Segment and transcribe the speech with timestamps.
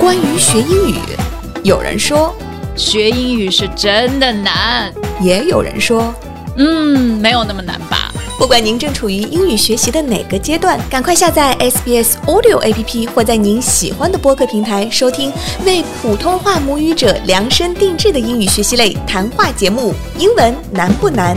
[0.00, 0.94] 关于学英语
[1.62, 2.34] 有人说
[2.74, 4.90] 学英语是真的难。
[5.20, 6.14] 也有人说
[6.56, 8.10] 嗯没有那么难吧。
[8.38, 15.30] 不管您正处于英语学习的哪个阶段赶快下载 sbs audio app 或在您喜欢的播客平台收听
[15.66, 19.94] 为普通话母语者量身定制的英语学习类谈话节目。
[20.18, 21.36] 英文难不难？